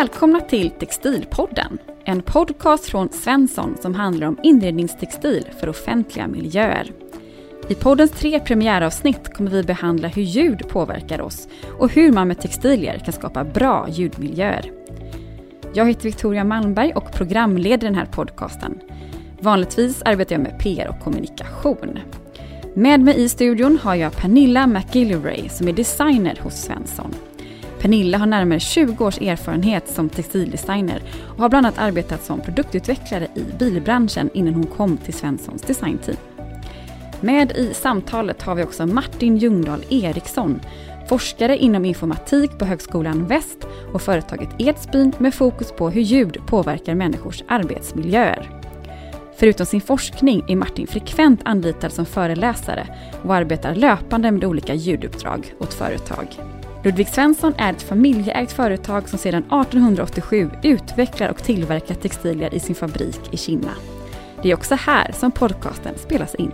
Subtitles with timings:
[0.00, 6.92] Välkomna till Textilpodden, en podcast från Svensson som handlar om inredningstextil för offentliga miljöer.
[7.68, 12.40] I poddens tre premiäravsnitt kommer vi behandla hur ljud påverkar oss och hur man med
[12.40, 14.72] textilier kan skapa bra ljudmiljöer.
[15.74, 18.80] Jag heter Victoria Malmberg och programleder den här podcasten.
[19.40, 21.98] Vanligtvis arbetar jag med PR och kommunikation.
[22.74, 27.14] Med mig i studion har jag Pernilla McGillivray som är designer hos Svensson.
[27.86, 33.28] Pernilla har närmare 20 års erfarenhet som textildesigner och har bland annat arbetat som produktutvecklare
[33.34, 36.16] i bilbranschen innan hon kom till Svenssons designteam.
[37.20, 40.60] Med i samtalet har vi också Martin Ljungdahl Eriksson,
[41.08, 46.94] forskare inom informatik på Högskolan Väst och företaget Edsbyn med fokus på hur ljud påverkar
[46.94, 48.50] människors arbetsmiljöer.
[49.36, 52.86] Förutom sin forskning är Martin frekvent anlitad som föreläsare
[53.22, 56.55] och arbetar löpande med olika ljuduppdrag åt företag.
[56.86, 62.74] Ludvig Svensson är ett familjeägt företag som sedan 1887 utvecklar och tillverkar textilier i sin
[62.74, 63.74] fabrik i Kinna.
[64.42, 66.52] Det är också här som podcasten spelas in.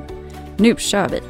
[0.57, 1.21] Nu kör vi!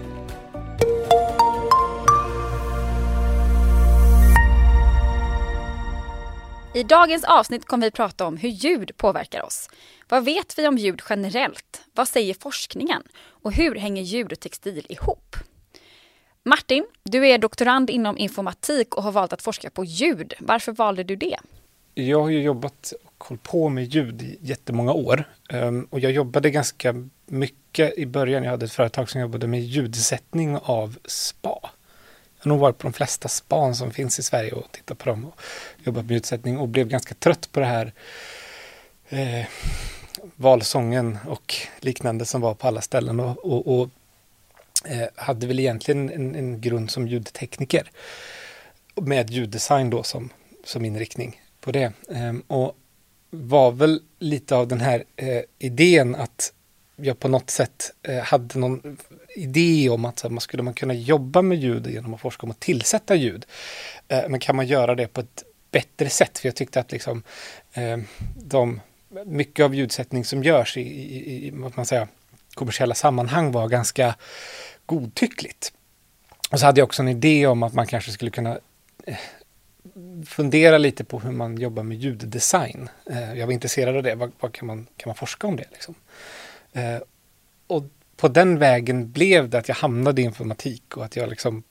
[6.75, 9.70] I dagens avsnitt kommer vi prata om hur ljud påverkar oss.
[10.08, 11.83] Vad vet vi om ljud generellt?
[11.95, 13.03] Vad säger forskningen?
[13.42, 15.36] Och hur hänger ljud och textil ihop?
[16.44, 20.34] Martin, du är doktorand inom informatik och har valt att forska på ljud.
[20.38, 21.36] Varför valde du det?
[21.94, 25.24] Jag har ju jobbat och hållit på med ljud i jättemånga år.
[25.48, 28.44] Ehm, och jag jobbade ganska mycket i början.
[28.44, 31.58] Jag hade ett företag som jobbade med ljudsättning av spa.
[32.38, 35.10] Jag har nog varit på de flesta span som finns i Sverige och tittat på
[35.10, 35.40] dem och
[35.84, 37.92] jobbat med ljudsättning och blev ganska trött på det här
[39.08, 39.46] eh,
[40.36, 43.20] valsången och liknande som var på alla ställen.
[43.20, 43.88] Och, och, och
[44.84, 47.90] Eh, hade väl egentligen en, en, grund som ljudtekniker
[48.94, 50.30] med ljuddesign då som,
[50.64, 51.92] som inriktning på det.
[52.08, 52.77] Eh, och
[53.30, 56.52] var väl lite av den här eh, idén att
[56.96, 58.98] jag på något sätt eh, hade någon
[59.36, 62.50] idé om att så, man skulle man kunna jobba med ljud genom att forska om
[62.50, 63.46] att tillsätta ljud.
[64.08, 66.38] Eh, men kan man göra det på ett bättre sätt?
[66.38, 67.22] För jag tyckte att liksom
[67.72, 67.98] eh,
[68.36, 68.80] de,
[69.27, 72.08] mycket av ljudsättning som görs i, i, i vad man säga,
[72.55, 74.14] kommersiella sammanhang var ganska
[74.86, 75.72] godtyckligt.
[76.50, 78.58] Och så hade jag också en idé om att man kanske skulle kunna
[79.06, 79.16] eh,
[80.26, 82.88] fundera lite på hur man jobbar med ljuddesign.
[83.06, 84.14] Eh, jag var intresserad av det.
[84.14, 85.66] Vad, vad, kan, man, kan man forska om det?
[85.72, 85.94] Liksom?
[86.72, 86.98] Eh,
[87.66, 87.84] och
[88.16, 91.62] på den vägen blev det att jag hamnade i informatik och att jag liksom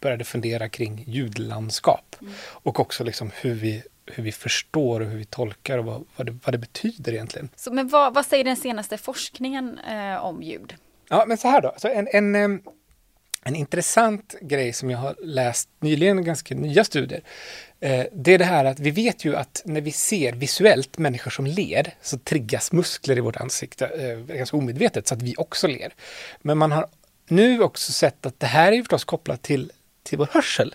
[0.00, 2.16] började fundera kring ljudlandskap.
[2.20, 2.32] Mm.
[2.38, 6.26] Och också liksom hur, vi, hur vi förstår och hur vi tolkar och vad, vad,
[6.26, 7.48] det, vad det betyder egentligen.
[7.56, 10.74] Så, men vad, vad säger den senaste forskningen eh, om ljud?
[11.08, 11.74] Ja, men så här då.
[11.76, 12.60] Så en, en,
[13.44, 17.22] en intressant grej som jag har läst nyligen, ganska nya studier,
[17.80, 21.30] eh, det är det här att vi vet ju att när vi ser visuellt människor
[21.30, 25.66] som ler så triggas muskler i vårt ansikte eh, ganska omedvetet så att vi också
[25.66, 25.94] ler.
[26.42, 26.86] Men man har
[27.28, 30.74] nu också sett att det här är förstås kopplat till, till vår hörsel.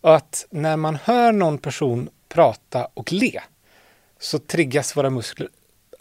[0.00, 3.40] Och att när man hör någon person prata och le
[4.18, 5.48] så triggas våra muskler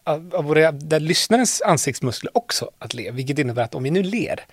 [0.04, 4.46] av våra, där lyssnarens ansiktsmuskler också att le, vilket innebär att om vi nu ler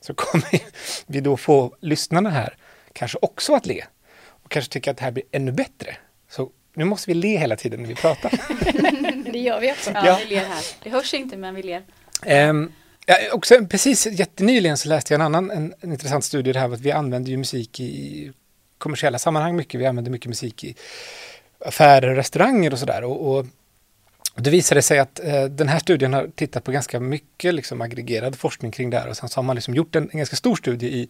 [0.00, 0.60] så kommer
[1.06, 2.56] vi då få lyssnarna här
[2.92, 3.84] kanske också att le
[4.26, 5.96] och kanske tycka att det här blir ännu bättre.
[6.30, 8.30] Så nu måste vi le hela tiden när vi pratar.
[9.32, 9.90] det gör vi också.
[9.90, 10.18] Ja, ja.
[10.22, 10.64] vi ler här.
[10.82, 11.82] Det hörs inte men vi ler.
[12.26, 12.72] Um,
[13.06, 16.72] ja, också, precis jättenyligen så läste jag en annan en, en intressant studie det här
[16.72, 18.32] att vi använder ju musik i
[18.78, 19.80] kommersiella sammanhang mycket.
[19.80, 20.74] Vi använder mycket musik i
[21.58, 23.04] affärer och restauranger och sådär.
[23.04, 23.46] Och, och
[24.34, 28.36] det visade sig att eh, den här studien har tittat på ganska mycket liksom, aggregerad
[28.36, 30.56] forskning kring det här och sen så har man liksom gjort en, en ganska stor
[30.56, 31.08] studie i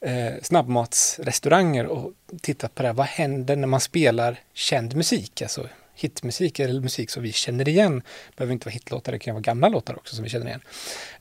[0.00, 2.12] eh, snabbmatsrestauranger och
[2.42, 2.94] tittat på det här.
[2.94, 8.02] Vad händer när man spelar känd musik, alltså hitmusik eller musik som vi känner igen.
[8.30, 10.60] Det behöver inte vara hitlåtar, det kan vara gamla låtar också som vi känner igen.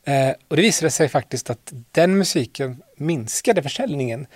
[0.03, 4.27] Eh, och det visade sig faktiskt att den musiken minskade försäljningen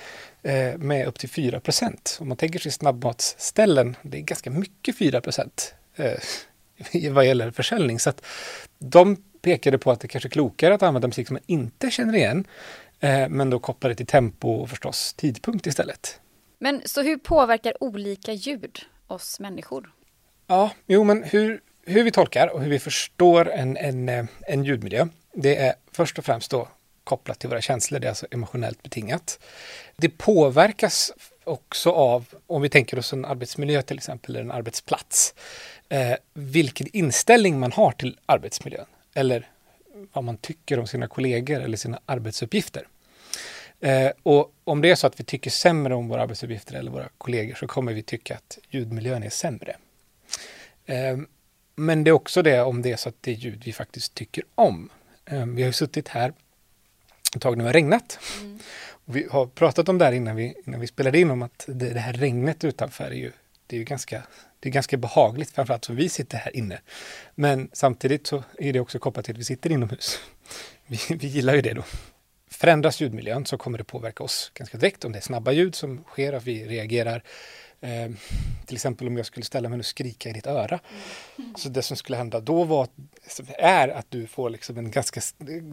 [0.44, 2.18] eh, med upp till 4 procent.
[2.22, 5.22] Om man tänker sig snabbmatsställen, det är ganska mycket 4
[5.96, 6.12] eh,
[7.12, 8.00] vad gäller försäljning.
[8.00, 8.26] Så att
[8.80, 12.16] de pekade på att det kanske är klokare att använda musik som man inte känner
[12.16, 12.48] igen,
[13.00, 16.20] eh, men då koppla det till tempo och förstås tidpunkt istället.
[16.60, 19.92] Men så hur påverkar olika ljud oss människor?
[20.48, 24.64] Ja, jo men hur, hur vi tolkar och hur vi förstår en, en, eh, en
[24.64, 26.68] ljudmiljö, det är först och främst då
[27.04, 29.40] kopplat till våra känslor, det är alltså emotionellt betingat.
[29.98, 31.12] Det påverkas
[31.48, 35.34] också av, om vi tänker oss en arbetsmiljö till exempel, eller en arbetsplats,
[35.90, 39.50] eh, vilken inställning man har till arbetsmiljön eller
[40.14, 42.88] vad man tycker om sina kollegor eller sina arbetsuppgifter.
[43.80, 47.10] Eh, och om det är så att vi tycker sämre om våra arbetsuppgifter eller våra
[47.18, 49.76] kollegor så kommer vi tycka att ljudmiljön är sämre.
[50.86, 51.18] Eh,
[51.76, 54.14] men det är också det om det är så att det är ljud vi faktiskt
[54.14, 54.90] tycker om.
[55.26, 56.34] Eh, vi har ju suttit här
[57.36, 58.20] ett tag nu har regnat.
[58.42, 58.60] Mm.
[59.06, 61.90] Vi har pratat om det här innan vi, innan vi spelade in om att det,
[61.90, 63.32] det här regnet utanför är ju,
[63.68, 64.24] det är ju ganska,
[64.60, 66.80] det är ganska behagligt, framförallt som vi sitter här inne.
[67.36, 70.20] Men samtidigt så är det också kopplat till att vi sitter inomhus.
[70.90, 71.84] Vi, vi gillar ju det då.
[72.52, 76.04] Förändras ljudmiljön så kommer det påverka oss ganska direkt om det är snabba ljud som
[76.04, 77.24] sker, att vi reagerar
[77.82, 78.12] Eh,
[78.66, 80.80] till exempel om jag skulle ställa mig och skrika i ditt öra.
[81.38, 81.56] Mm.
[81.56, 82.88] Så det som skulle hända då var,
[83.58, 85.22] är att du får liksom en ganska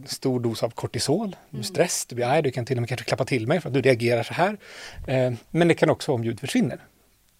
[0.06, 1.64] stor dos av kortisol, mm.
[1.64, 3.74] stress, du blir arg, du kan till och med kanske klappa till mig för att
[3.74, 4.58] du reagerar så här.
[5.06, 6.78] Eh, men det kan också vara om ljud försvinner.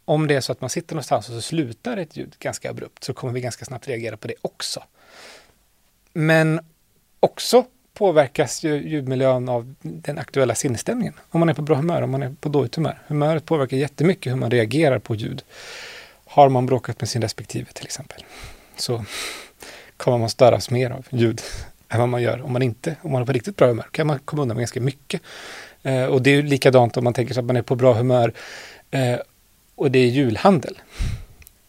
[0.04, 3.04] Om det är så att man sitter någonstans och så slutar ett ljud ganska abrupt
[3.04, 4.82] så kommer vi ganska snabbt reagera på det också.
[6.12, 6.60] Men
[7.20, 11.14] också påverkas ju ljudmiljön av den aktuella sinnesstämningen.
[11.30, 12.98] Om man är på bra humör, om man är på dåligt humör.
[13.06, 15.42] Humöret påverkar jättemycket hur man reagerar på ljud.
[16.24, 18.24] Har man bråkat med sin respektive till exempel,
[18.76, 19.04] så
[19.96, 21.40] kommer man störas mer av ljud
[21.88, 24.06] än vad man gör om man inte, om man är på riktigt bra humör, kan
[24.06, 25.22] man komma undan med ganska mycket.
[25.82, 28.32] Eh, och det är likadant om man tänker sig att man är på bra humör
[28.90, 29.18] eh,
[29.74, 30.78] och det är julhandel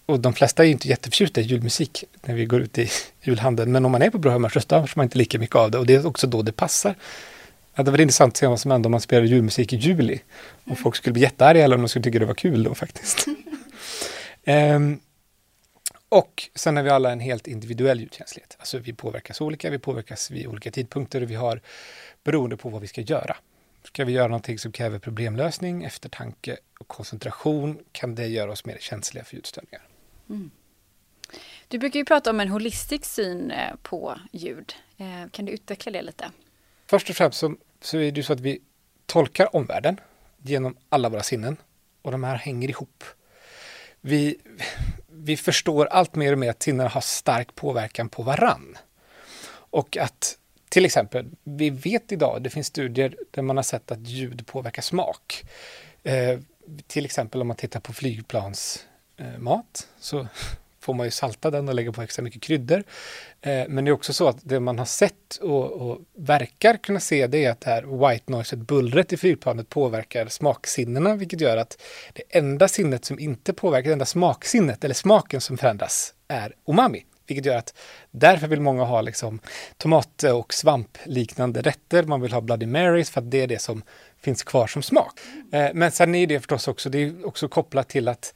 [0.06, 2.90] och de flesta är inte jätteförtjusta i julmusik när vi går ut i
[3.22, 3.72] julhandeln.
[3.72, 5.78] Men om man är på bra humör så störs man inte lika mycket av det.
[5.78, 6.96] Och det är också då det passar.
[7.76, 10.20] Ja, det var intressant att se vad som hände om man spelade julmusik i juli.
[10.62, 10.78] Och mm.
[10.78, 13.28] folk skulle bli jättearga eller om de skulle tycka det var kul då faktiskt.
[14.46, 15.00] um,
[16.10, 18.56] och sen har vi alla en helt individuell ljudkänslighet.
[18.60, 21.62] Alltså vi påverkas olika, vi påverkas vid olika tidpunkter och vi har
[22.24, 23.38] beroende på vad vi ska göra.
[23.84, 28.78] Ska vi göra någonting som kräver problemlösning, eftertanke och koncentration kan det göra oss mer
[28.80, 29.82] känsliga för ljudstörningar.
[30.30, 30.52] Mm.
[31.68, 34.74] Du brukar ju prata om en holistisk syn eh, på ljud.
[34.98, 36.32] Eh, kan du utveckla det lite?
[36.86, 38.62] Först och främst så, så är det ju så att vi
[39.06, 40.00] tolkar omvärlden
[40.38, 41.58] genom alla våra sinnen
[42.02, 43.04] och de här hänger ihop.
[44.02, 44.38] Vi,
[45.08, 48.78] vi förstår allt mer och mer att sinnen har stark påverkan på varann.
[49.48, 50.38] Och att
[50.70, 54.82] till exempel, vi vet idag, det finns studier där man har sett att ljud påverkar
[54.82, 55.44] smak.
[56.04, 56.40] Eh,
[56.88, 58.86] till exempel om man tittar på flygplans
[59.18, 59.60] eh,
[60.00, 60.28] så
[60.80, 62.84] får man ju salta den och lägga på extra mycket kryddor.
[63.42, 67.00] Eh, men det är också så att det man har sett och, och verkar kunna
[67.00, 71.58] se det är att det här white noise, bullret i flygplanet påverkar smaksinnena, vilket gör
[71.58, 71.82] att
[72.14, 77.06] det enda sinnet som inte påverkar, det enda smaksinnet eller smaken som förändras är umami.
[77.28, 77.74] Vilket gör att
[78.12, 79.40] därför vill många ha liksom
[79.78, 82.04] tomat och svampliknande rätter.
[82.04, 83.84] Man vill ha Bloody Marys för att det är det som
[84.22, 85.20] finns kvar som smak.
[85.52, 88.34] Eh, men sen är det förstås också, det är också kopplat till att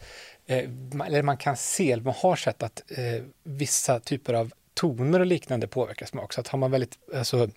[0.50, 0.69] Eh,
[1.06, 5.68] eller man kan se, man har sett att eh, vissa typer av toner och liknande
[5.68, 6.34] påverkar smak.
[6.34, 7.50] Så att har man väldigt alltså,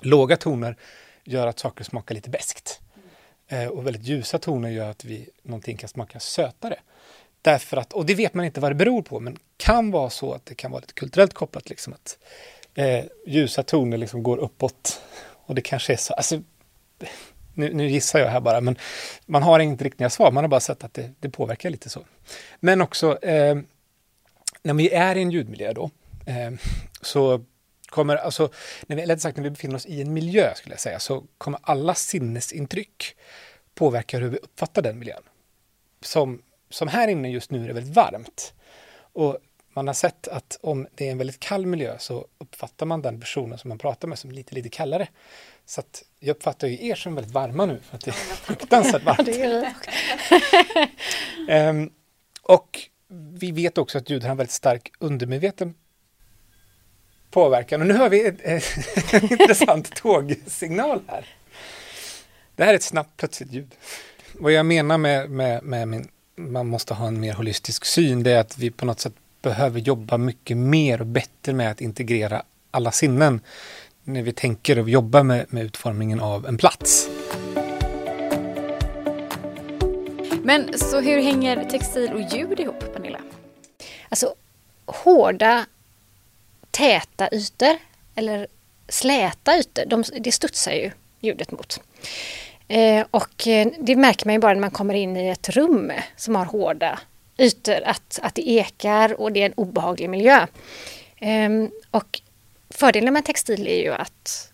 [0.00, 0.76] låga toner
[1.24, 2.80] gör att saker smakar lite beskt.
[3.48, 6.76] Eh, och väldigt ljusa toner gör att vi, någonting kan smaka sötare.
[7.42, 10.32] Därför att, och det vet man inte vad det beror på, men kan vara så
[10.32, 11.70] att det kan vara lite kulturellt kopplat.
[11.70, 12.18] Liksom att
[12.74, 15.00] eh, Ljusa toner liksom går uppåt.
[15.46, 16.14] Och det kanske är så.
[16.14, 16.42] Alltså,
[17.54, 18.76] nu, nu, gissar jag här bara, men
[19.26, 20.30] man har inte riktiga svar.
[20.30, 22.04] Man har bara sett att det, det påverkar lite så.
[22.60, 23.58] Men också eh,
[24.62, 25.90] när vi är i en ljudmiljö då,
[26.26, 26.50] eh,
[27.00, 27.44] så
[27.86, 28.50] kommer, alltså,
[28.86, 31.60] när vi, sagt, när vi befinner oss i en miljö skulle jag säga, så kommer
[31.62, 33.16] alla sinnesintryck
[33.74, 35.22] påverka hur vi uppfattar den miljön.
[36.00, 36.42] Som
[36.74, 38.54] som här inne just nu är det väldigt varmt.
[38.96, 39.38] Och
[39.74, 43.20] man har sett att om det är en väldigt kall miljö så uppfattar man den
[43.20, 45.08] personen som man pratar med som lite, lite kallare.
[45.66, 49.02] Så att jag uppfattar ju er som väldigt varma nu för att det är fruktansvärt
[49.02, 49.28] varmt.
[51.50, 51.92] um,
[52.42, 52.80] och
[53.38, 55.74] vi vet också att ljud har en väldigt stark undermedveten
[57.30, 57.80] påverkan.
[57.80, 58.60] Och nu hör vi en
[59.30, 61.26] intressant tågsignal här.
[62.56, 63.74] Det här är ett snabbt plötsligt ljud.
[64.32, 68.32] Vad jag menar med, med, med min man måste ha en mer holistisk syn, det
[68.32, 69.14] är att vi på något sätt
[69.44, 73.40] behöver jobba mycket mer och bättre med att integrera alla sinnen
[74.04, 77.08] när vi tänker och jobbar med, med utformningen av en plats.
[80.42, 83.20] Men så hur hänger textil och ljud ihop, Pernilla?
[84.08, 84.34] Alltså,
[84.86, 85.66] hårda,
[86.70, 87.76] täta ytor
[88.14, 88.46] eller
[88.88, 91.80] släta ytor, de, det studsar ju ljudet mot.
[92.68, 95.92] Eh, och eh, det märker man ju bara när man kommer in i ett rum
[96.16, 97.00] som har hårda
[97.38, 100.46] ytor, att, att det ekar och det är en obehaglig miljö.
[101.16, 102.20] Ehm, och
[102.70, 104.52] fördelen med textil är ju att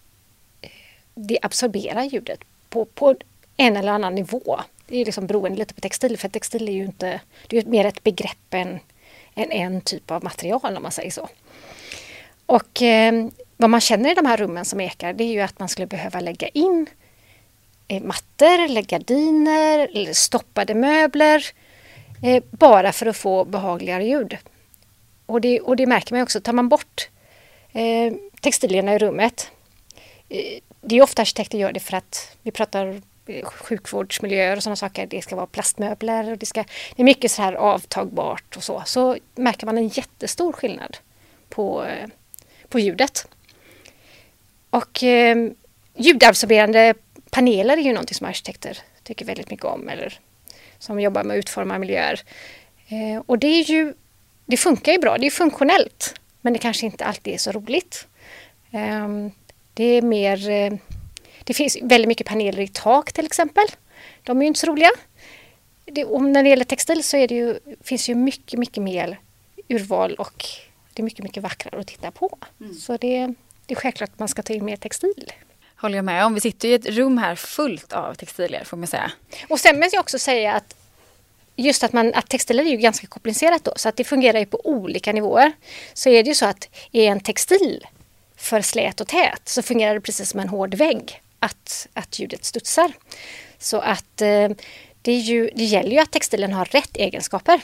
[0.61, 0.71] eh,
[1.15, 3.15] det absorberar ljudet på, på
[3.57, 4.61] en eller annan nivå.
[4.87, 7.85] Det är liksom beroende lite på textil, för textil är ju inte, det är mer
[7.85, 8.79] ett begrepp än,
[9.35, 11.29] än en typ av material om man säger så.
[12.47, 15.59] Och eh, vad man känner i de här rummen som ekar, det är ju att
[15.59, 16.87] man skulle behöva lägga in
[17.89, 21.45] eh, mattor eller gardiner eller stoppade möbler
[22.23, 24.37] eh, bara för att få behagligare ljud.
[25.27, 27.09] Och det, och det märker man också, tar man bort
[27.73, 29.50] eh, textilierna i rummet.
[30.29, 34.77] Eh, det är ofta arkitekter gör det för att vi pratar eh, sjukvårdsmiljöer och sådana
[34.77, 35.07] saker.
[35.07, 36.65] Det ska vara plastmöbler och det, ska,
[36.97, 38.83] det är mycket så här avtagbart och så.
[38.87, 40.97] Så märker man en jättestor skillnad
[41.49, 42.09] på, eh,
[42.69, 43.29] på ljudet.
[44.71, 45.37] Och eh,
[45.95, 46.95] ljudabsorberande
[47.31, 50.21] paneler är ju någonting som arkitekter tycker väldigt mycket om eller
[50.81, 52.21] som jobbar med att utforma miljöer.
[52.89, 53.95] Eh, och det är ju,
[54.47, 56.15] det funkar ju bra, det är funktionellt.
[56.41, 58.07] Men det kanske inte alltid är så roligt.
[58.71, 59.09] Eh,
[59.75, 60.73] det är mer, eh,
[61.45, 63.65] det finns väldigt mycket paneler i tak till exempel.
[64.23, 64.91] De är ju inte så roliga.
[65.85, 69.19] Det, om när det gäller textil så det ju, finns ju mycket, mycket mer
[69.69, 70.45] urval och
[70.95, 72.39] det är mycket, mycket vackrare att titta på.
[72.61, 72.75] Mm.
[72.75, 73.35] Så det,
[73.67, 75.33] det är självklart att man ska ta in mer textil.
[75.81, 76.35] Håller jag med om.
[76.35, 79.13] Vi sitter i ett rum här fullt av textilier får man säga.
[79.49, 80.75] Och sen måste jag också säga att
[81.57, 84.47] just att, man, att textiler är ju ganska komplicerat då så att det fungerar ju
[84.47, 85.53] på olika nivåer.
[85.95, 87.87] Så är det ju så att är en textil
[88.37, 92.45] för slät och tät så fungerar det precis som en hård vägg att, att ljudet
[92.45, 92.93] studsar.
[93.59, 94.49] Så att eh,
[95.03, 97.61] det, är ju, det gäller ju att textilen har rätt egenskaper.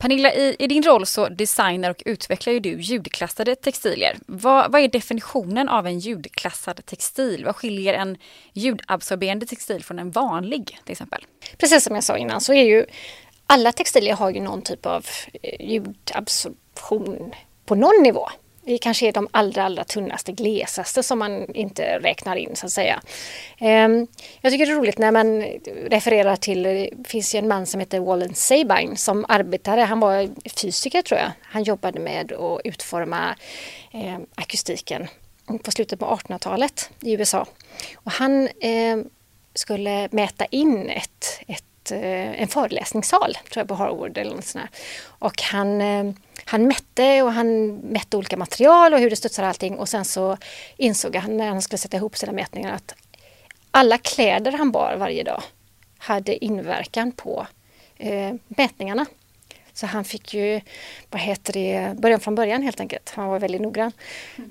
[0.00, 4.18] Pernilla, i, i, din roll så designar och utvecklar ju du ljudklassade textilier.
[4.26, 7.44] Vad, vad är definitionen av en ljudklassad textil?
[7.44, 8.16] Vad skiljer en
[8.52, 11.26] ljudabsorberande textil från en vanlig till exempel?
[11.58, 12.86] Precis som jag sa innan så är ju
[13.46, 15.06] alla textilier har ju någon typ av
[15.60, 17.32] ljudabsorption
[17.66, 18.28] på någon nivå.
[18.70, 22.72] Det kanske är de allra, allra tunnaste, glesaste som man inte räknar in så att
[22.72, 23.00] säga.
[23.58, 24.06] Ehm,
[24.40, 25.42] jag tycker det är roligt när man
[25.90, 30.28] refererar till, det finns ju en man som heter Wallen Sabine som arbetade, han var
[30.60, 31.30] fysiker tror jag.
[31.42, 33.36] Han jobbade med att utforma
[33.92, 35.08] ehm, akustiken
[35.64, 37.46] på slutet på 1800-talet i USA.
[37.94, 39.08] Och han ehm,
[39.54, 44.70] skulle mäta in ett, ett Eh, en föreläsningssal tror jag på Harvard eller något sånt
[45.06, 46.12] Och han, eh,
[46.44, 50.36] han mätte och han mätte olika material och hur det studsade allting och sen så
[50.76, 52.94] insåg han när han skulle sätta ihop sina mätningar att
[53.70, 55.42] alla kläder han bar varje dag
[55.98, 57.46] hade inverkan på
[57.96, 59.06] eh, mätningarna.
[59.72, 60.60] Så han fick ju,
[61.10, 63.12] vad heter det, början från början helt enkelt.
[63.16, 63.92] Han var väldigt noggrann.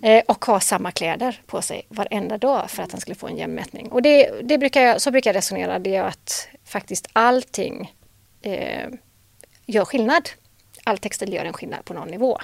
[0.02, 3.38] Eh, och ha samma kläder på sig varenda dag för att han skulle få en
[3.38, 3.92] jämn mätning.
[3.92, 7.94] Och det, det brukar jag, så brukar jag resonera, det är att faktiskt allting
[8.42, 8.90] eh,
[9.66, 10.30] gör skillnad.
[10.84, 12.38] All textil gör en skillnad på någon nivå.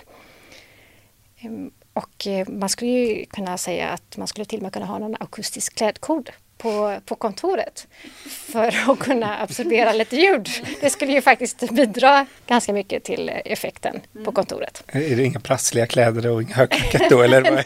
[1.38, 4.86] Ehm, och eh, man skulle ju kunna säga att man skulle till och med kunna
[4.86, 7.88] ha någon akustisk klädkod på, på kontoret
[8.26, 10.50] för att kunna absorbera lite ljud.
[10.82, 14.34] Det skulle ju faktiskt bidra ganska mycket till effekten på mm.
[14.34, 14.84] kontoret.
[14.88, 17.22] Är det inga prassliga kläder och inga högklackat då?
[17.22, 17.42] Eller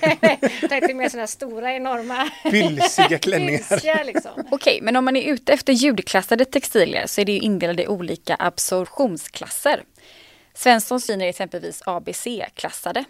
[0.70, 4.04] Nej, det är mer sådana stora enorma Bylsiga klänningar.
[4.06, 4.32] liksom.
[4.52, 7.88] Okej, men om man är ute efter ljudklassade textilier så är det ju indelade i
[7.88, 9.84] olika absorptionsklasser.
[10.54, 13.04] Svenssons jeans är exempelvis ABC-klassade.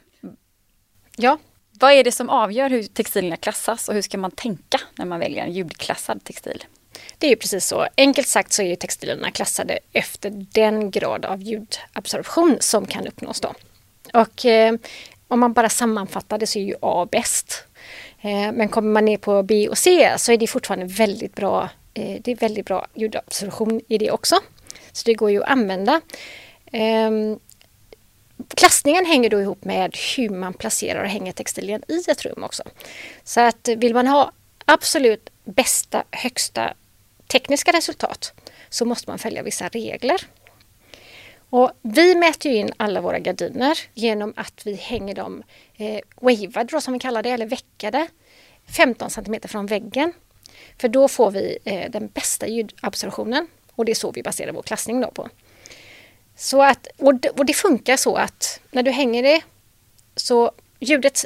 [1.16, 1.38] Ja,
[1.80, 5.20] vad är det som avgör hur textilierna klassas och hur ska man tänka när man
[5.20, 6.64] väljer en ljudklassad textil?
[7.18, 7.88] Det är ju precis så.
[7.98, 13.54] Enkelt sagt så är textilierna klassade efter den grad av ljudabsorption som kan uppnås då.
[14.14, 14.76] Och eh,
[15.28, 17.64] om man bara sammanfattar det så är ju A bäst.
[18.22, 21.70] Eh, men kommer man ner på B och C så är det fortfarande väldigt bra,
[21.94, 24.36] eh, det är väldigt bra ljudabsorption i det också.
[24.92, 26.02] Så det går ju att använda.
[26.72, 27.40] Ehm,
[28.48, 32.64] Klassningen hänger då ihop med hur man placerar och hänger textilien i ett rum också.
[33.24, 34.32] Så att vill man ha
[34.66, 36.74] absolut bästa, högsta
[37.28, 38.34] tekniska resultat
[38.70, 40.22] så måste man följa vissa regler.
[41.50, 45.44] Och vi mäter in alla våra gardiner genom att vi hänger dem
[45.78, 48.08] eh, wavade som vi kallar det, eller veckade
[48.78, 50.14] 15 cm från väggen.
[50.78, 54.62] För då får vi eh, den bästa ljudabsorptionen och det är så vi baserar vår
[54.62, 55.30] klassning då på.
[56.40, 56.88] Så att,
[57.34, 59.42] och det, funkar så att när du hänger det
[60.16, 61.26] så ljudet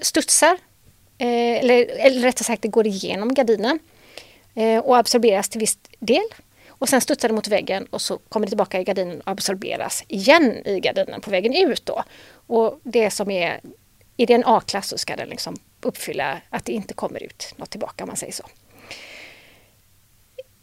[0.00, 0.58] studsar,
[1.18, 3.78] eh, eller, eller rättare sagt det går igenom gardinen
[4.54, 6.24] eh, och absorberas till viss del.
[6.68, 10.04] Och sen studsar det mot väggen och så kommer det tillbaka i gardinen och absorberas
[10.08, 12.04] igen i gardinen på vägen ut då.
[12.46, 13.60] Och det som är,
[14.16, 17.70] är det en A-klass så ska den liksom uppfylla att det inte kommer ut något
[17.70, 18.44] tillbaka om man säger så.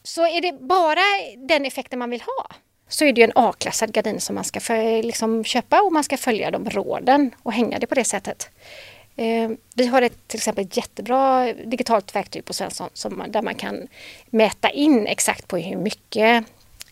[0.03, 1.01] Så är det bara
[1.37, 2.55] den effekten man vill ha
[2.93, 6.17] så är det en A-klassad gardin som man ska för, liksom, köpa och man ska
[6.17, 8.49] följa de råden och hänga det på det sättet.
[9.15, 13.55] Eh, vi har ett, till exempel ett jättebra digitalt verktyg på Svensson som där man
[13.55, 13.87] kan
[14.29, 16.45] mäta in exakt på hur mycket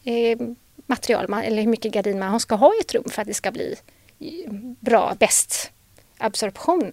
[0.03, 0.39] eh,
[0.85, 3.33] material man, eller hur mycket gardin man ska ha i ett rum för att det
[3.33, 3.75] ska bli
[4.19, 5.71] eh, bra, bäst
[6.17, 6.91] absorption.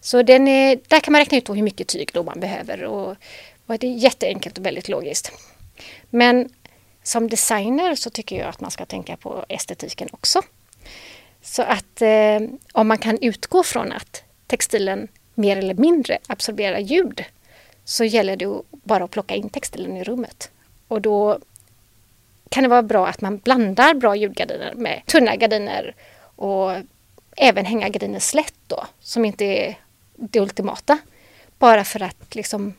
[0.00, 3.16] Så den är, där kan man räkna ut hur mycket tyg då man behöver och,
[3.66, 5.32] och det är jätteenkelt och väldigt logiskt.
[6.10, 6.48] Men
[7.02, 10.42] som designer så tycker jag att man ska tänka på estetiken också.
[11.42, 12.40] Så att eh,
[12.72, 17.24] om man kan utgå från att textilen mer eller mindre absorberar ljud
[17.84, 20.50] så gäller det bara att plocka in textilen i rummet.
[20.88, 21.38] Och då
[22.48, 25.94] kan det vara bra att man blandar bra ljudgardiner med tunna gardiner
[26.36, 26.72] och
[27.36, 29.78] även hänga gardiner slätt då, som inte är
[30.14, 30.98] det ultimata.
[31.58, 32.74] Bara för att liksom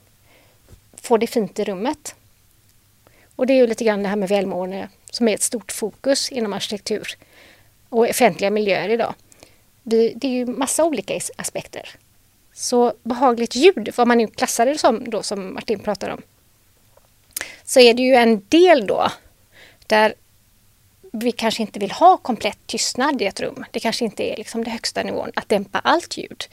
[0.95, 2.15] få det fint i rummet.
[3.35, 6.31] Och det är ju lite grann det här med välmående som är ett stort fokus
[6.31, 7.07] inom arkitektur
[7.89, 9.13] och offentliga miljöer idag.
[9.83, 11.89] Det är ju massa olika aspekter.
[12.53, 16.21] Så behagligt ljud, vad man nu klassar det som då som Martin pratar om,
[17.63, 19.11] så är det ju en del då
[19.87, 20.13] där
[21.11, 23.65] vi kanske inte vill ha komplett tystnad i ett rum.
[23.71, 26.45] Det kanske inte är liksom det högsta nivån att dämpa allt ljud.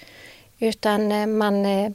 [0.58, 1.90] Utan eh, man, eh,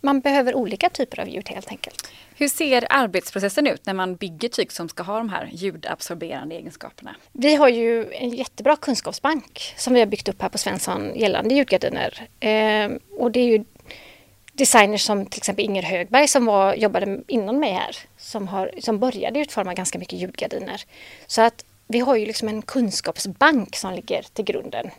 [0.00, 2.08] man behöver olika typer av ljud helt enkelt.
[2.40, 7.16] Hur ser arbetsprocessen ut när man bygger tyg som ska ha de här ljudabsorberande egenskaperna?
[7.32, 11.54] Vi har ju en jättebra kunskapsbank som vi har byggt upp här på Svensson gällande
[11.54, 12.28] ljudgardiner.
[12.40, 13.64] Eh, och det är ju
[14.52, 18.98] designers som till exempel Inger Högberg som var, jobbade innan mig här som, har, som
[18.98, 20.82] började utforma ganska mycket ljudgardiner.
[21.26, 24.90] Så att vi har ju liksom en kunskapsbank som ligger till grunden.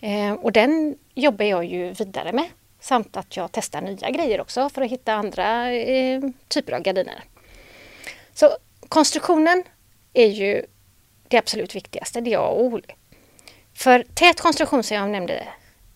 [0.00, 2.48] Eh, och den jobbar jag ju vidare med.
[2.80, 7.24] Samt att jag testar nya grejer också för att hitta andra eh, typer av gardiner.
[8.34, 8.56] Så
[8.88, 9.64] konstruktionen
[10.12, 10.66] är ju
[11.28, 12.80] det absolut viktigaste, det är A och O.
[13.74, 15.48] För tät konstruktion som jag nämnde,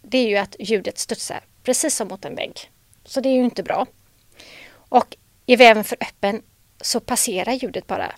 [0.02, 2.70] det är ju att ljudet studsar precis som mot en vägg.
[3.04, 3.86] Så det är ju inte bra.
[4.72, 6.42] Och är väven för öppen
[6.80, 8.12] så passerar ljudet bara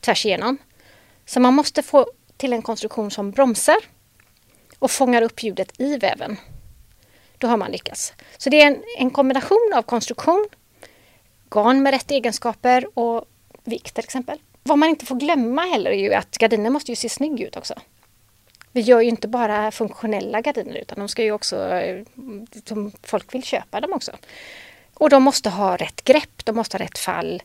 [0.00, 0.58] tvärs igenom.
[1.26, 2.06] Så man måste få
[2.36, 3.76] till en konstruktion som bromsar
[4.78, 6.36] och fångar upp ljudet i väven.
[7.38, 8.12] Då har man lyckats.
[8.36, 10.46] Så det är en, en kombination av konstruktion,
[11.50, 13.24] garn med rätt egenskaper och
[13.64, 14.38] vikt till exempel.
[14.62, 17.56] Vad man inte får glömma heller är ju att gardiner måste ju se snygg ut
[17.56, 17.74] också.
[18.72, 22.04] Vi gör ju inte bara funktionella gardiner utan de ska ju också, eh,
[22.64, 24.12] som folk vill köpa dem också.
[24.94, 27.42] Och de måste ha rätt grepp, de måste ha rätt fall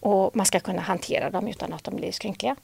[0.00, 2.56] och man ska kunna hantera dem utan att de blir skrynkliga.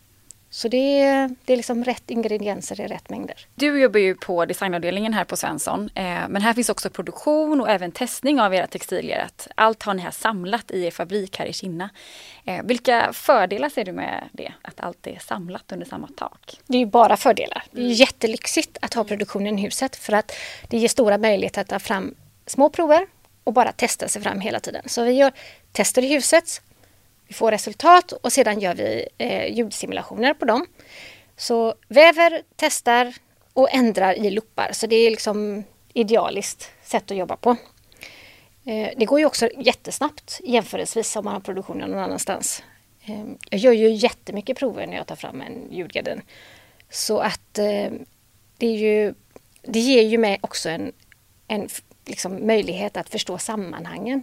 [0.51, 3.47] Så det är, det är liksom rätt ingredienser i rätt mängder.
[3.55, 5.91] Du jobbar ju på designavdelningen här på Svensson.
[5.95, 9.29] Eh, men här finns också produktion och även testning av era textilier.
[9.55, 11.91] Allt har ni här samlat i er fabrik här i Kinna.
[12.45, 14.53] Eh, vilka fördelar ser du med det?
[14.63, 16.61] Att allt är samlat under samma tak?
[16.67, 17.63] Det är ju bara fördelar.
[17.71, 17.93] Det är mm.
[17.93, 20.33] jättelyxigt att ha produktionen i huset för att
[20.69, 22.15] det ger stora möjligheter att ta fram
[22.47, 23.07] små prover
[23.45, 24.83] och bara testa sig fram hela tiden.
[24.87, 25.33] Så vi gör
[25.73, 26.63] tester i huset
[27.27, 30.67] vi får resultat och sedan gör vi eh, ljudsimulationer på dem.
[31.37, 33.15] Så väver, testar
[33.53, 34.71] och ändrar i loopar.
[34.73, 37.57] Så det är liksom idealiskt sätt att jobba på.
[38.65, 42.62] Eh, det går ju också jättesnabbt jämförelsevis om man har produktionen någon annanstans.
[43.05, 46.23] Eh, jag gör ju jättemycket prover när jag tar fram en ljudgardin.
[46.91, 47.91] Så att eh,
[48.59, 49.15] det, är ju,
[49.62, 50.93] det ger ju mig också en,
[51.49, 51.69] en
[52.05, 54.23] liksom möjlighet att förstå sammanhangen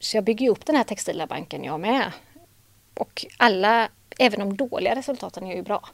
[0.00, 2.12] så jag bygger upp den här textila banken jag med.
[2.94, 5.88] Och alla, även de dåliga resultaten är ju bra.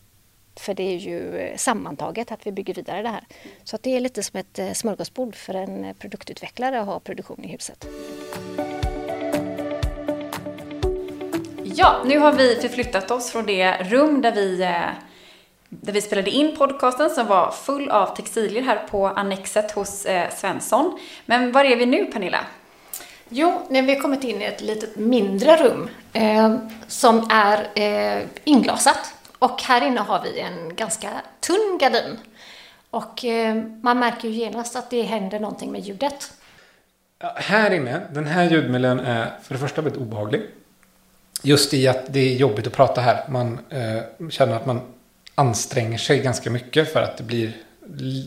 [0.56, 3.24] För det är ju eh, sammantaget att vi bygger vidare det här.
[3.64, 7.00] Så att det är lite som ett eh, smörgåsbord för en eh, produktutvecklare att ha
[7.00, 7.86] produktion i huset.
[11.64, 14.56] Ja, nu har vi förflyttat oss från det rum där vi,
[15.68, 20.98] där vi spelade in podcasten som var full av textilier här på Annexet hos Svensson.
[21.26, 22.46] Men var är vi nu Pernilla?
[23.28, 28.24] Jo, när vi har kommit in i ett litet mindre rum eh, som är eh,
[28.44, 29.14] inglasat.
[29.38, 31.10] Och här inne har vi en ganska
[31.40, 32.18] tunn gardin.
[32.90, 36.32] Och eh, man märker ju genast att det händer någonting med ljudet.
[37.18, 40.42] Ja, här inne, den här ljudmiljön är för det första väldigt obehaglig.
[41.42, 43.24] Just i att det är jobbigt att prata här.
[43.28, 44.80] Man eh, känner att man
[45.34, 47.52] anstränger sig ganska mycket för att det blir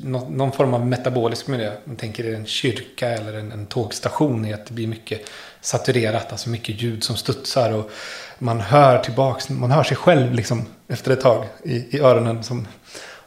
[0.04, 1.72] någon form av metabolisk miljö.
[1.84, 5.22] Man tänker i en kyrka eller en, en tågstation att det blir mycket
[5.62, 7.91] saturerat, alltså mycket ljud som studsar och
[8.39, 12.43] man hör tillbaks, man hör sig själv liksom efter ett tag i, i öronen.
[12.43, 12.67] Som,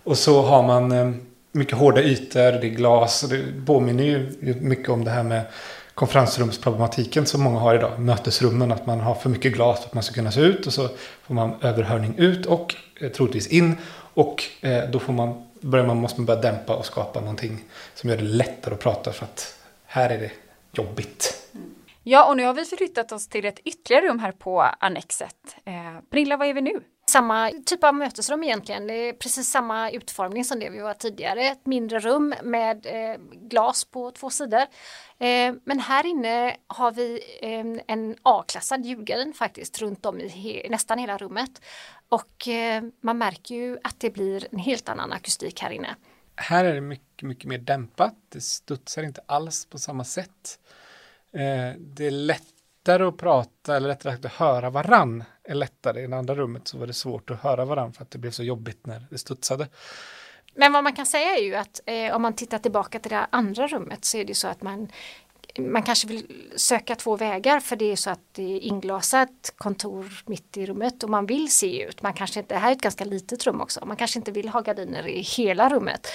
[0.05, 1.11] och så har man eh,
[1.53, 5.43] mycket hårda ytor, det är glas och det påminner ju mycket om det här med
[5.95, 8.01] konferensrumsproblematiken som många har idag.
[8.01, 10.73] Mötesrummen, att man har för mycket glas för att man ska kunna se ut och
[10.73, 10.89] så
[11.23, 13.77] får man överhörning ut och eh, troligtvis in.
[14.15, 18.11] Och eh, då får man börjar man, måste man börja dämpa och skapa någonting som
[18.11, 20.31] gör det lättare att prata för att här är det
[20.73, 21.49] jobbigt.
[22.03, 25.57] Ja, och nu har vi förflyttat oss till ett ytterligare rum här på Annexet.
[25.65, 25.73] Eh,
[26.11, 26.83] Pernilla, vad är vi nu?
[27.11, 28.87] Samma typ av mötesrum egentligen.
[28.87, 31.47] Det är precis samma utformning som det vi var tidigare.
[31.47, 34.61] Ett mindre rum med eh, glas på två sidor.
[35.19, 40.69] Eh, men här inne har vi eh, en A-klassad ljudgardin faktiskt runt om i he
[40.71, 41.61] nästan hela rummet.
[42.13, 45.97] Och eh, man märker ju att det blir en helt annan akustik här inne.
[46.37, 48.15] Här är det mycket, mycket mer dämpat.
[48.29, 50.59] Det studsar inte alls på samma sätt.
[51.33, 56.03] Eh, det är lättare att prata eller lättare att höra varann är lättare.
[56.03, 58.31] I det andra rummet så var det svårt att höra varann för att det blev
[58.31, 59.69] så jobbigt när det studsade.
[60.55, 63.27] Men vad man kan säga är ju att eh, om man tittar tillbaka till det
[63.31, 64.89] andra rummet så är det så att man
[65.59, 70.23] man kanske vill söka två vägar för det är så att det är inglasat kontor
[70.27, 72.03] mitt i rummet och man vill se ut.
[72.03, 74.49] Man kanske inte, det här är ett ganska litet rum också, man kanske inte vill
[74.49, 76.07] ha gardiner i hela rummet.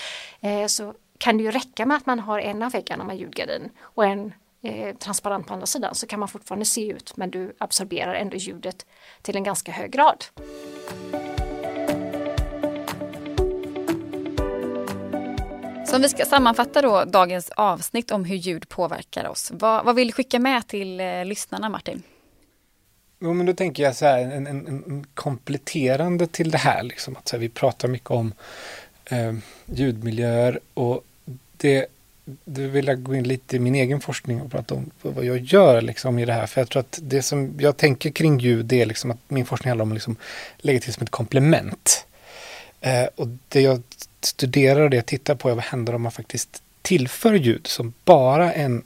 [0.42, 3.70] Eh, så kan det ju räcka med att man har en av väggarna med ljudgardin
[3.82, 7.56] och en eh, transparent på andra sidan så kan man fortfarande se ut men du
[7.58, 8.86] absorberar ändå ljudet
[9.22, 10.26] till en ganska hög grad.
[15.88, 19.52] Så om vi ska sammanfatta då dagens avsnitt om hur ljud påverkar oss.
[19.54, 22.04] Vad, vad vill du skicka med till eh, lyssnarna Martin?
[23.20, 27.18] Jo, men då tänker jag så här, en, en, en kompletterande till det här, liksom,
[27.18, 28.34] att här, vi pratar mycket om
[29.06, 29.34] eh,
[29.66, 31.04] ljudmiljöer och
[31.58, 31.86] det,
[32.46, 35.38] det vill jag gå in lite i min egen forskning och prata om vad jag
[35.38, 36.48] gör liksom, i det här.
[36.48, 39.46] För jag tror att det som jag tänker kring ljud, det är liksom att min
[39.46, 40.16] forskning handlar om att liksom,
[40.58, 42.06] lägga till som ett komplement.
[42.82, 43.82] Eh, och det jag
[44.22, 47.94] studerar och det jag tittar på är vad händer om man faktiskt tillför ljud som
[48.06, 48.84] bara en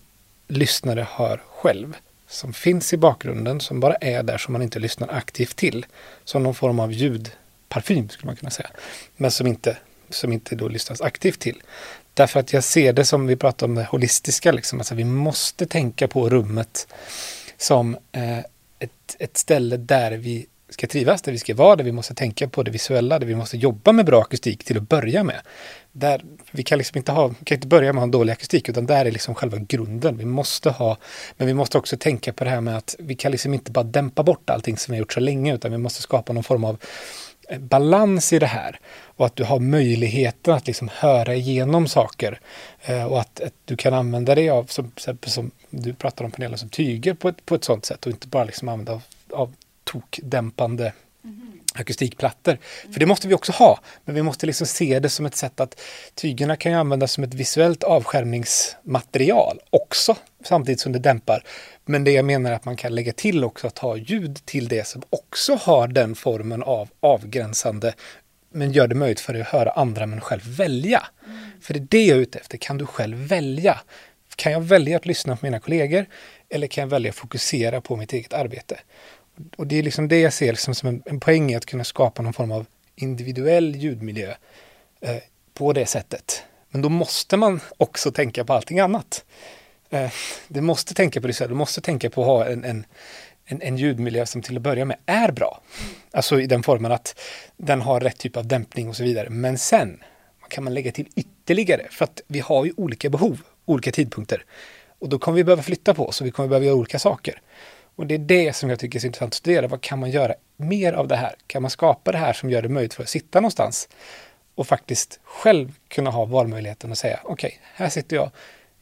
[0.47, 1.97] lyssnare hör själv.
[2.27, 5.86] Som finns i bakgrunden, som bara är där som man inte lyssnar aktivt till.
[6.23, 8.69] Som någon form av ljudparfym skulle man kunna säga.
[9.17, 9.77] Men som inte,
[10.10, 11.62] som inte då lyssnas aktivt till.
[12.13, 14.80] Därför att jag ser det som vi pratar om det holistiska, liksom.
[14.80, 16.88] alltså vi måste tänka på rummet
[17.58, 18.39] som eh,
[18.80, 22.48] ett, ett ställe där vi ska trivas, där vi ska vara, där vi måste tänka
[22.48, 25.42] på det visuella, där vi måste jobba med bra akustik till att börja med.
[25.92, 28.70] Där vi kan liksom inte ha, kan inte börja med att ha en dålig akustik,
[28.70, 30.18] utan där är liksom själva grunden.
[30.18, 30.98] Vi måste ha,
[31.38, 33.84] men vi måste också tänka på det här med att vi kan liksom inte bara
[33.84, 36.64] dämpa bort allting som vi har gjort så länge, utan vi måste skapa någon form
[36.64, 36.78] av
[37.50, 38.80] eh, balans i det här
[39.16, 42.40] och att du har möjligheten att liksom höra igenom saker
[42.82, 44.92] eh, och att, att, du kan använda dig av, som,
[45.26, 48.28] som du pratar om Pernilla, som tyger på ett, på ett sånt sätt och inte
[48.28, 49.54] bara liksom använda av, av
[49.91, 51.60] tokdämpande mm.
[51.73, 52.51] akustikplattor.
[52.51, 52.93] Mm.
[52.93, 55.60] För det måste vi också ha, men vi måste liksom se det som ett sätt
[55.60, 55.82] att
[56.15, 61.43] tygerna kan ju användas som ett visuellt avskärmningsmaterial också, samtidigt som det dämpar.
[61.86, 64.67] Men det jag menar är att man kan lägga till också att ha ljud till
[64.67, 67.93] det som också har den formen av avgränsande
[68.54, 71.08] men gör det möjligt för dig att höra andra men själv välja.
[71.25, 71.39] Mm.
[71.62, 73.82] För det är det jag är ute efter, kan du själv välja?
[74.36, 76.06] Kan jag välja att lyssna på mina kollegor
[76.49, 78.80] eller kan jag välja att fokusera på mitt eget arbete?
[79.58, 81.84] Och det är liksom det jag ser liksom som en, en poäng i att kunna
[81.84, 84.34] skapa någon form av individuell ljudmiljö
[85.01, 85.17] eh,
[85.54, 86.43] på det sättet.
[86.69, 89.25] Men då måste man också tänka på allting annat.
[89.89, 90.12] Eh,
[90.47, 92.86] du måste tänka på det, du måste tänka på att ha en, en,
[93.45, 95.62] en, en, ljudmiljö som till att börja med är bra.
[96.12, 97.19] Alltså i den formen att
[97.58, 99.30] den har rätt typ av dämpning och så vidare.
[99.30, 100.04] Men sen
[100.49, 104.45] kan man lägga till ytterligare för att vi har ju olika behov, olika tidpunkter.
[104.99, 107.41] Och då kommer vi behöva flytta på oss och vi kommer behöva göra olika saker.
[107.95, 109.67] Och det är det som jag tycker är så intressant att studera.
[109.67, 111.36] Vad kan man göra mer av det här?
[111.47, 113.89] Kan man skapa det här som gör det möjligt för att sitta någonstans
[114.56, 118.32] och faktiskt själv kunna ha valmöjligheten och säga okej, okay, här sitter jag.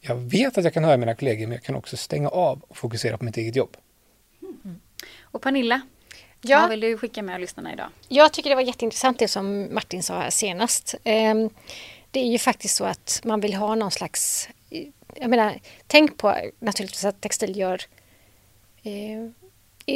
[0.02, 2.78] Jag vet att jag kan höra mina kollegor men jag kan också stänga av och
[2.78, 3.78] fokusera på mitt eget jobb.
[4.42, 4.80] Mm.
[5.22, 5.82] Och Pernilla,
[6.42, 6.60] ja.
[6.60, 7.88] vad vill du skicka med lyssnarna idag?
[8.08, 10.96] Jag tycker det var jätteintressant det som Martin sa här senast.
[11.04, 11.50] Ehm,
[12.12, 14.50] det är ju faktiskt så att man vill ha någon slags
[15.16, 17.82] jag menar, tänk på naturligtvis att textil gör
[18.84, 19.30] eh,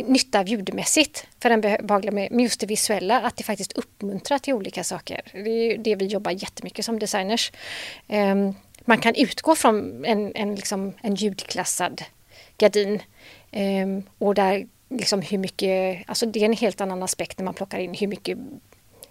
[0.06, 4.84] nytta ljudmässigt för den behagliga med, just det visuella, att det faktiskt uppmuntrar till olika
[4.84, 5.22] saker.
[5.34, 7.52] Det är det vi jobbar jättemycket som designers.
[8.08, 8.36] Eh,
[8.86, 12.04] man kan utgå från en, en, liksom, en ljudklassad
[12.58, 13.02] gardin
[13.52, 17.54] eh, och där liksom hur mycket, alltså det är en helt annan aspekt när man
[17.54, 18.38] plockar in hur mycket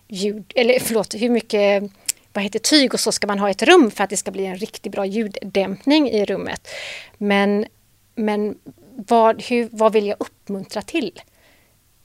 [0.08, 1.90] ljud, eller förlåt, hur mycket
[2.32, 4.46] vad heter tyg och så ska man ha ett rum för att det ska bli
[4.46, 6.68] en riktigt bra ljuddämpning i rummet.
[7.18, 7.66] Men,
[8.14, 8.54] men
[9.08, 11.20] vad, hur, vad vill jag uppmuntra till?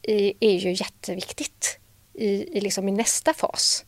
[0.02, 1.80] I, är ju jätteviktigt
[2.14, 3.86] i, i, liksom i nästa fas.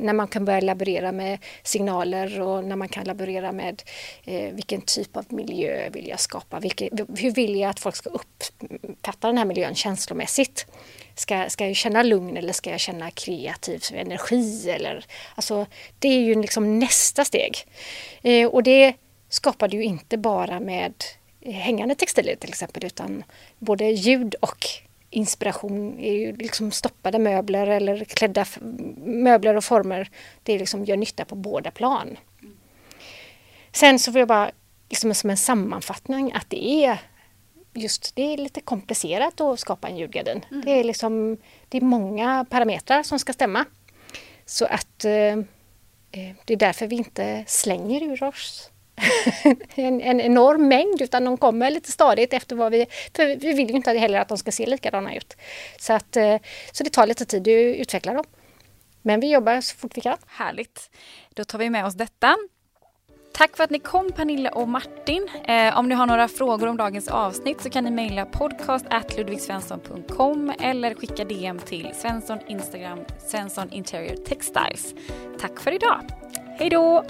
[0.00, 3.82] När man kan börja laborera med signaler och när man kan laborera med
[4.24, 6.60] eh, vilken typ av miljö vill jag skapa?
[6.60, 10.66] Vilken, hur vill jag att folk ska uppfatta den här miljön känslomässigt?
[11.14, 14.70] Ska, ska jag känna lugn eller ska jag känna kreativ energi?
[14.70, 15.66] Eller, alltså,
[15.98, 17.56] det är ju liksom nästa steg.
[18.22, 18.94] Eh, och det
[19.28, 20.94] skapar du ju inte bara med
[21.52, 23.24] hängande textilier till exempel utan
[23.58, 24.66] både ljud och
[25.10, 28.46] inspiration är ju liksom stoppade möbler eller klädda
[28.96, 30.10] möbler och former.
[30.42, 32.16] Det liksom gör nytta på båda plan.
[33.72, 34.50] Sen så får jag bara
[34.88, 36.98] liksom som en sammanfattning att det är
[37.74, 40.44] just det är lite komplicerat att skapa en ljudgardin.
[40.50, 40.64] Mm.
[40.64, 41.36] Det, är liksom,
[41.68, 43.64] det är många parametrar som ska stämma.
[44.44, 48.70] Så att eh, eh det är därför vi inte slänger ur oss
[49.74, 52.86] en, en, enorm mängd utan de kommer lite stadigt efter vad vi...
[53.16, 55.36] För vi vill ju inte heller att de ska se likadana ut.
[55.78, 56.36] Så, att, eh,
[56.72, 58.24] så det tar lite tid att utveckla dem.
[59.02, 60.18] Men vi jobbar så fort vi kan.
[60.26, 60.90] Härligt.
[61.34, 62.36] Då tar vi med oss detta.
[63.36, 65.28] Tack för att ni kom Pernilla och Martin.
[65.44, 70.94] Eh, om ni har några frågor om dagens avsnitt så kan ni mejla podcast.ludvigsvensson.com eller
[70.94, 74.94] skicka DM till Svensson Instagram Svensson Interior Textiles.
[75.40, 76.00] Tack för idag.
[76.58, 77.04] Hej då!